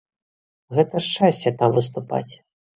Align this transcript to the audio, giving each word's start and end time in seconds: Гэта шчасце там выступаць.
Гэта 0.77 1.03
шчасце 1.09 1.55
там 1.61 1.79
выступаць. 1.79 2.29